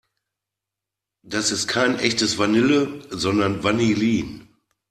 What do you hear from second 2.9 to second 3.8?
sondern